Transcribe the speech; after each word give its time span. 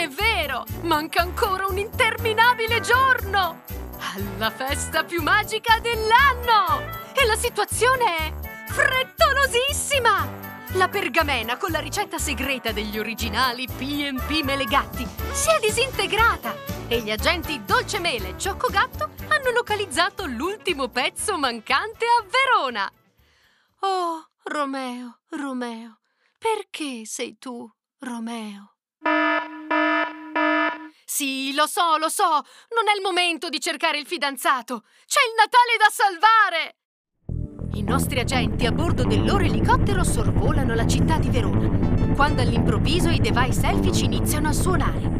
è 0.00 0.08
vero! 0.08 0.64
Manca 0.82 1.20
ancora 1.20 1.66
un 1.66 1.76
interminabile 1.76 2.80
giorno! 2.80 3.64
Alla 4.14 4.50
festa 4.50 5.04
più 5.04 5.20
magica 5.20 5.78
dell'anno! 5.78 6.80
E 7.12 7.26
la 7.26 7.36
situazione 7.36 8.16
è 8.16 8.32
frettolosissima! 8.68 10.38
La 10.74 10.88
pergamena 10.88 11.58
con 11.58 11.70
la 11.70 11.80
ricetta 11.80 12.16
segreta 12.16 12.72
degli 12.72 12.98
originali 12.98 13.66
P&P 13.66 14.42
Melegatti 14.42 15.06
si 15.32 15.50
è 15.50 15.58
disintegrata 15.60 16.54
e 16.88 17.02
gli 17.02 17.10
agenti 17.10 17.62
Dolce 17.66 17.98
Mele 17.98 18.30
e 18.30 18.38
Ciocco 18.38 18.68
Gatto 18.68 19.10
hanno 19.28 19.50
localizzato 19.50 20.24
l'ultimo 20.24 20.88
pezzo 20.88 21.36
mancante 21.36 22.06
a 22.06 22.24
Verona. 22.24 22.90
Oh, 23.80 24.30
Romeo, 24.44 25.20
Romeo, 25.30 25.98
perché 26.38 27.04
sei 27.04 27.36
tu, 27.38 27.70
Romeo? 27.98 28.76
Sì, 31.12 31.52
lo 31.54 31.66
so, 31.66 31.96
lo 31.98 32.08
so, 32.08 32.22
non 32.22 32.86
è 32.86 32.94
il 32.94 33.02
momento 33.02 33.48
di 33.48 33.58
cercare 33.58 33.98
il 33.98 34.06
fidanzato. 34.06 34.84
C'è 35.06 35.18
il 35.26 35.34
Natale 35.36 35.76
da 35.76 35.90
salvare! 35.90 36.76
I 37.74 37.82
nostri 37.82 38.20
agenti 38.20 38.64
a 38.64 38.70
bordo 38.70 39.02
del 39.02 39.24
loro 39.24 39.42
elicottero 39.42 40.04
sorvolano 40.04 40.72
la 40.72 40.86
città 40.86 41.18
di 41.18 41.28
Verona, 41.28 42.14
quando 42.14 42.42
all'improvviso 42.42 43.08
i 43.08 43.18
device 43.18 43.66
elfici 43.66 44.04
iniziano 44.04 44.50
a 44.50 44.52
suonare. 44.52 45.10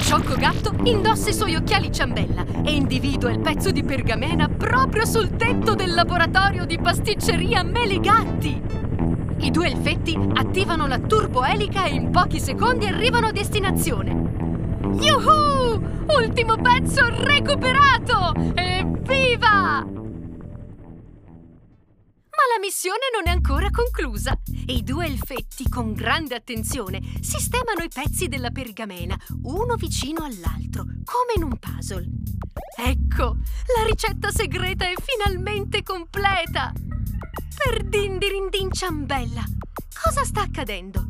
Sciocco 0.00 0.34
Gatto 0.34 0.74
indossa 0.84 1.30
i 1.30 1.34
suoi 1.34 1.54
occhiali 1.54 1.90
ciambella 1.90 2.44
e 2.62 2.72
individua 2.72 3.30
il 3.30 3.40
pezzo 3.40 3.70
di 3.70 3.82
pergamena 3.82 4.46
proprio 4.48 5.06
sul 5.06 5.36
tetto 5.36 5.74
del 5.74 5.94
laboratorio 5.94 6.66
di 6.66 6.78
pasticceria 6.78 7.62
Melegatti. 7.62 8.77
I 9.40 9.50
due 9.50 9.68
elfetti 9.68 10.18
attivano 10.34 10.86
la 10.86 10.98
turboelica 10.98 11.84
e 11.84 11.94
in 11.94 12.10
pochi 12.10 12.40
secondi 12.40 12.86
arrivano 12.86 13.28
a 13.28 13.32
destinazione. 13.32 14.10
Yuhu! 15.00 16.04
Ultimo 16.08 16.56
pezzo 16.56 17.06
recuperato! 17.08 18.34
Evviva! 18.54 19.84
Ma 22.38 22.44
la 22.54 22.60
missione 22.60 23.06
non 23.14 23.26
è 23.26 23.30
ancora 23.30 23.70
conclusa 23.70 24.38
i 24.66 24.82
due 24.82 25.06
elfetti, 25.06 25.68
con 25.68 25.92
grande 25.92 26.34
attenzione, 26.34 27.00
sistemano 27.20 27.84
i 27.84 27.88
pezzi 27.92 28.28
della 28.28 28.50
pergamena, 28.50 29.16
uno 29.44 29.76
vicino 29.76 30.24
all'altro, 30.24 30.82
come 31.04 31.34
in 31.36 31.44
un 31.44 31.58
puzzle. 31.58 32.06
Ecco, 32.76 33.36
la 33.76 33.84
ricetta 33.88 34.30
segreta 34.30 34.84
è 34.84 34.94
finalmente 35.00 35.82
completa! 35.82 36.72
Per 37.58 37.82
dindirindin 37.82 38.70
ciambella, 38.72 39.42
cosa 40.00 40.22
sta 40.24 40.42
accadendo? 40.42 41.08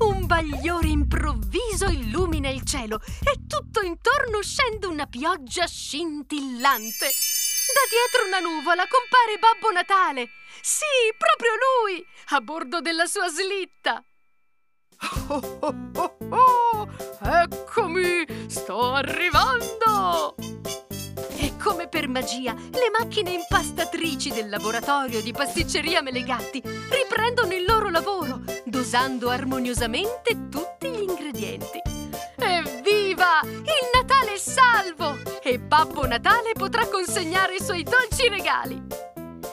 Un 0.00 0.26
bagliore 0.26 0.88
improvviso 0.88 1.86
illumina 1.86 2.48
il 2.48 2.64
cielo 2.64 3.00
e 3.22 3.46
tutto 3.46 3.80
intorno 3.80 4.42
scende 4.42 4.86
una 4.86 5.06
pioggia 5.06 5.66
scintillante. 5.66 7.06
Da 7.06 7.84
dietro 7.88 8.26
una 8.26 8.40
nuvola 8.40 8.84
compare 8.88 9.38
Babbo 9.38 9.70
Natale. 9.70 10.30
Sì, 10.60 11.14
proprio 11.16 11.52
lui, 11.62 12.04
a 12.30 12.40
bordo 12.40 12.80
della 12.80 13.06
sua 13.06 13.28
slitta. 13.28 14.02
Oh, 15.26 15.58
oh, 15.60 15.90
oh, 15.94 16.16
oh, 16.30 16.88
eccomi, 17.22 18.26
sto 18.48 18.92
arrivando! 18.92 19.53
Magia, 22.14 22.54
le 22.54 22.90
macchine 22.96 23.32
impastatrici 23.32 24.30
del 24.30 24.48
laboratorio 24.48 25.20
di 25.20 25.32
pasticceria 25.32 26.00
Melegatti 26.00 26.62
riprendono 26.62 27.52
il 27.52 27.64
loro 27.66 27.90
lavoro, 27.90 28.40
dosando 28.64 29.30
armoniosamente 29.30 30.48
tutti 30.48 30.90
gli 30.90 31.02
ingredienti. 31.02 31.80
Evviva! 32.36 33.40
Il 33.42 33.90
Natale 33.92 34.34
è 34.34 34.38
salvo! 34.38 35.16
E 35.42 35.58
Babbo 35.58 36.06
Natale 36.06 36.52
potrà 36.52 36.86
consegnare 36.86 37.56
i 37.56 37.60
suoi 37.60 37.82
dolci 37.82 38.28
regali! 38.28 38.80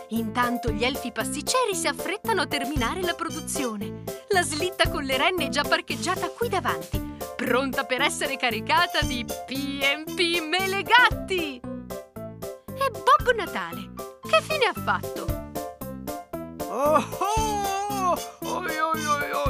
Intanto 0.10 0.70
gli 0.70 0.84
elfi 0.84 1.12
pasticceri 1.12 1.74
si 1.74 1.88
affrettano 1.88 2.42
a 2.42 2.48
terminare 2.48 3.02
la 3.02 3.16
produzione. 3.16 4.04
La 4.28 4.44
slitta 4.44 4.88
con 4.88 5.02
le 5.02 5.18
renne 5.18 5.46
è 5.46 5.50
già 5.50 5.64
parcheggiata 5.64 6.30
qui 6.30 6.48
davanti, 6.48 7.02
pronta 7.36 7.86
per 7.86 8.02
essere 8.02 8.38
caricata 8.38 9.02
di 9.02 9.26
P&P 9.26 10.42
Melegatti! 10.42 11.21
Natale, 13.44 13.90
che 14.30 14.40
fine 14.44 14.66
ha 14.66 14.74
fatto? 14.80 15.26
Oh, 16.68 17.04
oh, 17.18 18.20
oi, 18.42 18.78
oi, 18.78 19.06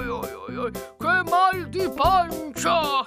oi, 0.08 0.56
oi, 0.56 0.72
che 0.72 1.24
mal 1.30 1.68
di 1.68 1.92
pancia! 1.94 3.04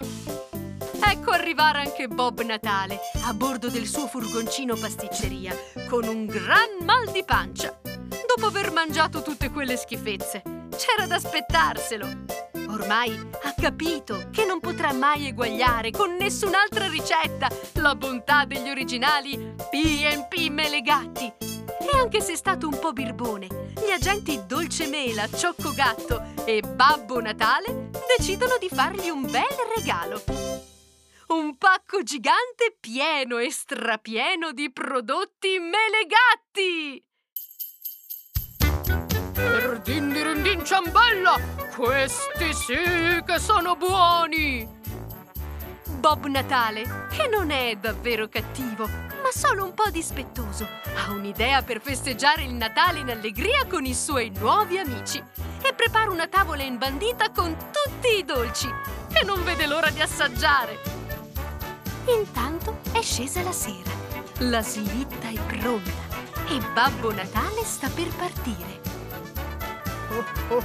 Ecco 1.08 1.30
arrivare 1.30 1.78
anche 1.78 2.06
Bob 2.06 2.42
Natale 2.42 3.00
a 3.24 3.32
bordo 3.32 3.70
del 3.70 3.86
suo 3.86 4.06
furgoncino 4.06 4.76
pasticceria 4.76 5.56
con 5.88 6.04
un 6.04 6.26
gran 6.26 6.76
mal 6.82 7.10
di 7.10 7.24
pancia. 7.24 7.74
Dopo 7.82 8.44
aver 8.46 8.70
mangiato 8.70 9.22
tutte 9.22 9.48
quelle 9.48 9.78
schifezze, 9.78 10.42
c'era 10.76 11.06
da 11.06 11.14
aspettarselo. 11.14 12.43
Ormai 12.68 13.12
ha 13.42 13.54
capito 13.54 14.28
che 14.30 14.44
non 14.44 14.60
potrà 14.60 14.92
mai 14.92 15.26
eguagliare 15.26 15.90
con 15.90 16.16
nessun'altra 16.16 16.88
ricetta 16.88 17.48
la 17.74 17.94
bontà 17.94 18.44
degli 18.44 18.68
originali 18.68 19.36
P&P 19.36 20.48
Melegatti. 20.48 21.32
E 21.36 21.96
anche 21.96 22.20
se 22.20 22.32
è 22.32 22.36
stato 22.36 22.66
un 22.66 22.78
po' 22.78 22.92
birbone, 22.92 23.72
gli 23.74 23.90
agenti 23.90 24.40
Dolce 24.46 24.86
Mela, 24.86 25.28
Ciocco 25.28 25.72
Gatto 25.72 26.22
e 26.44 26.62
Babbo 26.62 27.20
Natale 27.20 27.90
decidono 28.16 28.56
di 28.58 28.68
fargli 28.68 29.08
un 29.08 29.22
bel 29.22 29.56
regalo. 29.76 30.22
Un 31.28 31.56
pacco 31.56 32.02
gigante 32.02 32.76
pieno 32.78 33.38
e 33.38 33.50
strapieno 33.50 34.52
di 34.52 34.70
prodotti 34.70 35.58
Melegatti! 35.58 37.02
Dindirindin 39.84 40.64
ciambella, 40.64 41.38
questi 41.76 42.54
sì 42.54 43.22
che 43.26 43.38
sono 43.38 43.76
buoni! 43.76 44.66
Bob 45.98 46.24
Natale, 46.24 47.08
che 47.10 47.28
non 47.28 47.50
è 47.50 47.76
davvero 47.76 48.26
cattivo, 48.28 48.86
ma 48.86 49.30
solo 49.30 49.62
un 49.64 49.74
po' 49.74 49.90
dispettoso, 49.90 50.66
ha 50.96 51.12
un'idea 51.12 51.60
per 51.60 51.82
festeggiare 51.82 52.44
il 52.44 52.54
Natale 52.54 53.00
in 53.00 53.10
allegria 53.10 53.66
con 53.66 53.84
i 53.84 53.92
suoi 53.92 54.32
nuovi 54.38 54.78
amici 54.78 55.22
e 55.62 55.74
prepara 55.74 56.10
una 56.10 56.28
tavola 56.28 56.62
imbandita 56.62 57.30
con 57.30 57.54
tutti 57.54 58.16
i 58.16 58.24
dolci, 58.24 58.68
che 59.12 59.22
non 59.22 59.44
vede 59.44 59.66
l'ora 59.66 59.90
di 59.90 60.00
assaggiare. 60.00 60.80
Intanto 62.06 62.78
è 62.92 63.02
scesa 63.02 63.42
la 63.42 63.52
sera, 63.52 63.90
la 64.38 64.62
slitta 64.62 65.28
è 65.28 65.38
pronta 65.58 65.92
e 66.48 66.58
Babbo 66.72 67.12
Natale 67.12 67.62
sta 67.64 67.90
per 67.90 68.08
partire. 68.16 68.93
Oh, 70.48 70.62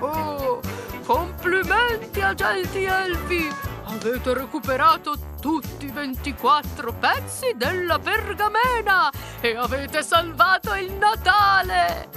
oh! 0.00 0.60
Complimenti, 1.04 2.20
agenti 2.20 2.84
elfi! 2.84 3.50
Avete 3.84 4.34
recuperato 4.34 5.14
tutti 5.40 5.86
i 5.86 5.90
24 5.90 6.92
pezzi 6.92 7.52
della 7.56 7.98
pergamena 7.98 9.10
e 9.40 9.56
avete 9.56 10.02
salvato 10.02 10.74
il 10.74 10.92
Natale! 10.92 12.08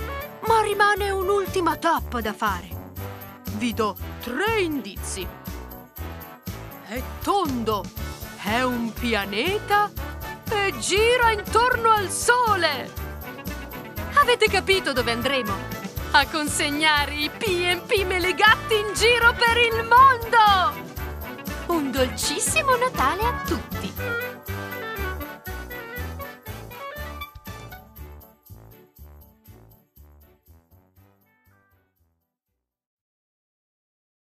Ma 0.47 0.61
rimane 0.61 1.09
un'ultima 1.09 1.75
tappa 1.77 2.21
da 2.21 2.33
fare. 2.33 2.69
Vi 3.53 3.73
do 3.73 3.95
tre 4.21 4.59
indizi. 4.59 5.25
È 6.87 7.01
tondo, 7.23 7.83
è 8.43 8.61
un 8.61 8.93
pianeta 8.93 9.89
e 10.51 10.73
gira 10.79 11.31
intorno 11.31 11.89
al 11.89 12.09
Sole. 12.09 12.91
Avete 14.13 14.47
capito 14.47 14.93
dove 14.93 15.11
andremo? 15.11 15.74
A 16.17 16.25
consegnare 16.31 17.13
i 17.13 17.29
P&P 17.29 18.05
Melegatti 18.05 18.75
in 18.75 18.93
giro 18.93 19.33
per 19.33 19.57
il 19.57 19.83
mondo! 19.83 20.93
Un 21.65 21.91
dolcissimo 21.91 22.77
Natale 22.77 23.21
a 23.21 23.41
tutti! 23.45 23.74